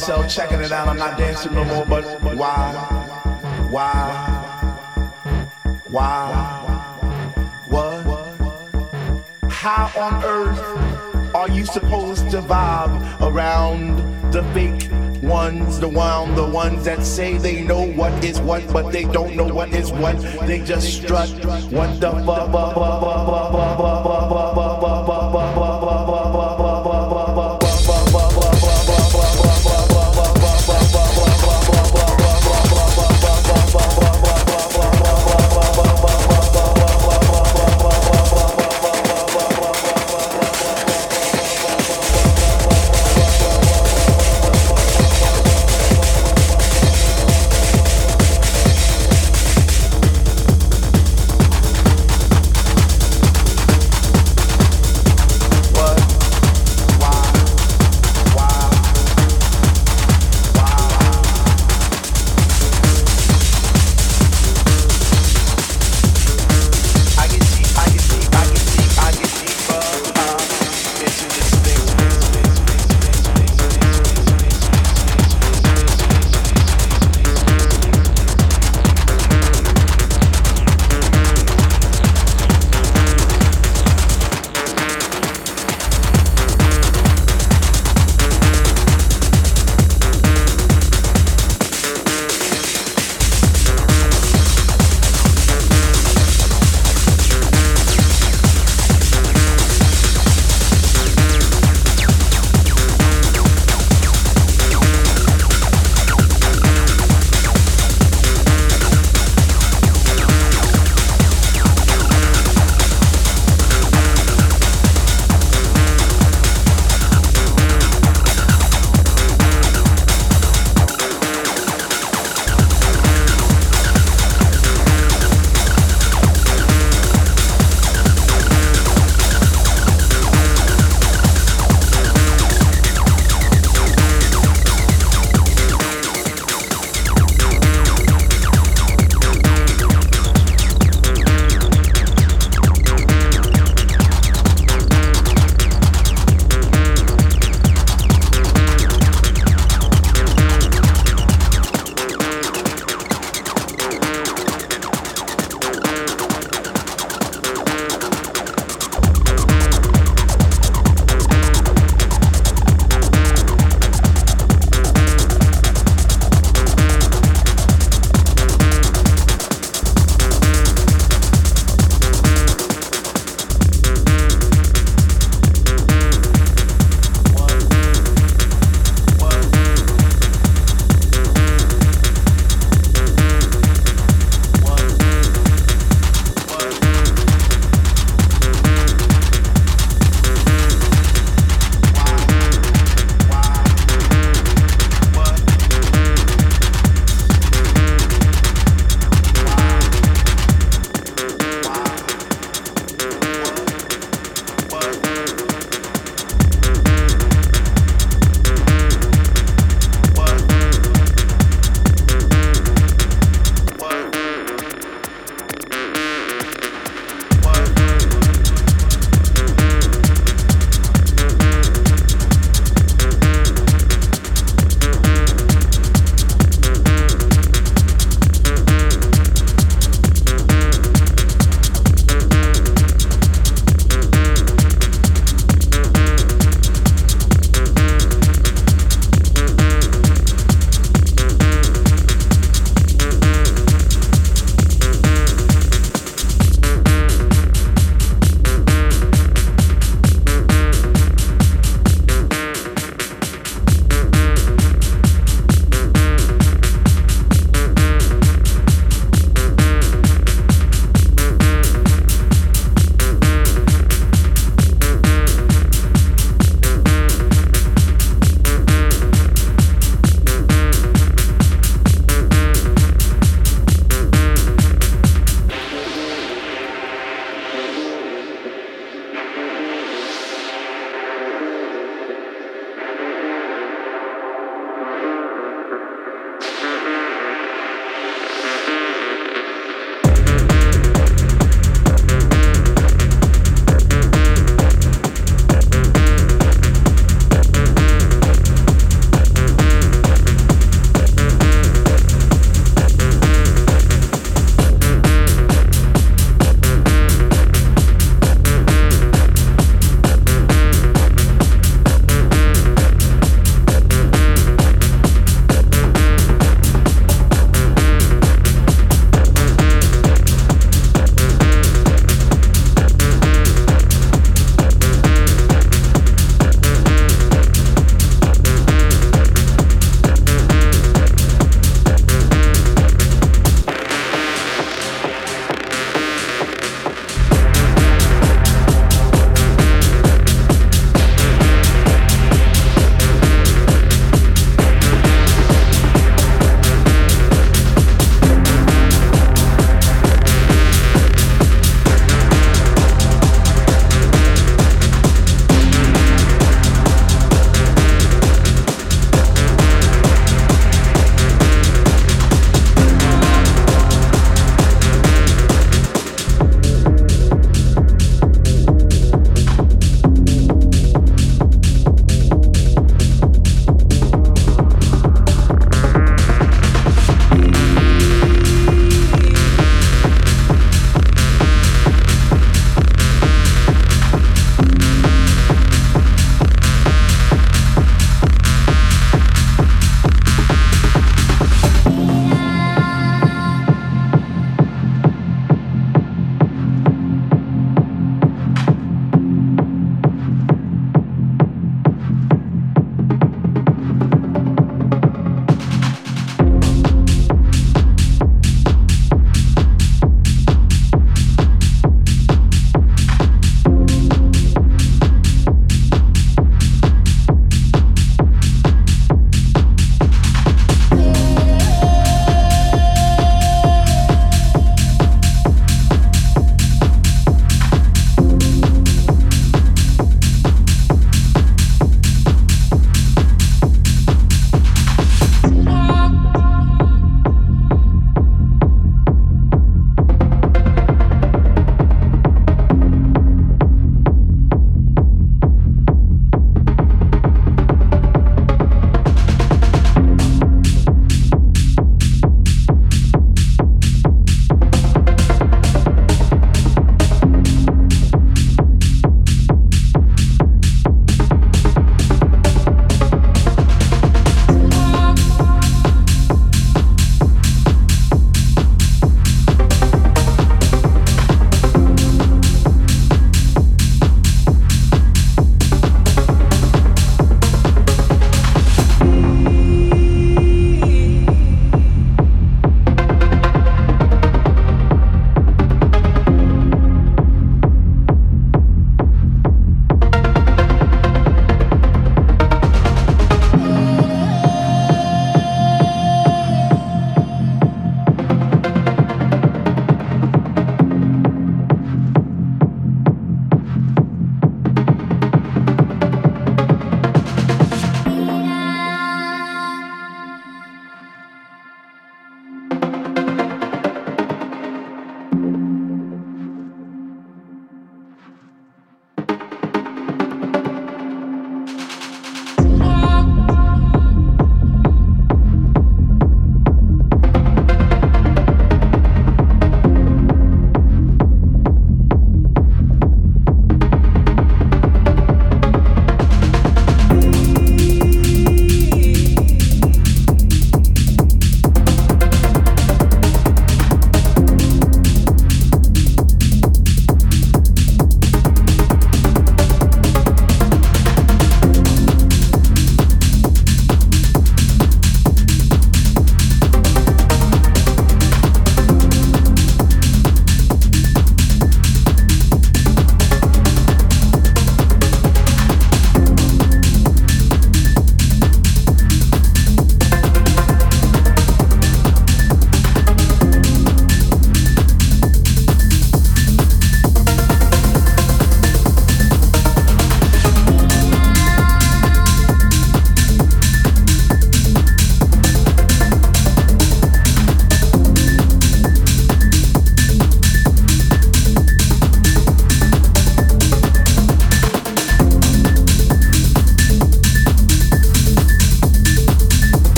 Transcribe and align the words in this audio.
myself, 0.00 0.28
checking 0.30 0.60
it 0.60 0.72
out. 0.72 0.88
I'm 0.88 0.96
not 0.96 1.18
dancing 1.18 1.52
no 1.52 1.62
more, 1.62 1.84
but 1.84 2.02
why? 2.34 2.72
Why? 3.68 4.46
Why? 5.90 6.66
What? 7.68 9.50
How 9.50 9.90
on 9.98 10.24
earth 10.24 11.34
are 11.34 11.50
you 11.50 11.66
supposed 11.66 12.30
to 12.30 12.40
vibe 12.40 13.20
around 13.20 13.98
the 14.32 14.42
fake 14.54 14.88
ones, 15.22 15.78
the 15.78 15.88
one, 15.88 16.34
the 16.34 16.46
ones 16.46 16.84
that 16.86 17.04
say 17.04 17.36
they 17.36 17.62
know 17.62 17.84
what 17.92 18.24
is 18.24 18.40
what, 18.40 18.66
but 18.72 18.90
they 18.90 19.04
don't 19.04 19.36
know 19.36 19.52
what 19.52 19.68
is 19.74 19.92
what. 19.92 20.18
They 20.46 20.60
just 20.60 20.94
strut. 20.94 21.28
What 21.70 22.00
the 22.00 22.10
fuck? 22.24 23.39